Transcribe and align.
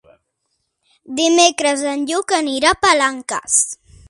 Dimecres 1.19 1.85
en 1.93 2.09
Lluc 2.13 2.35
anirà 2.41 2.73
a 2.73 2.81
Palanques. 2.87 3.63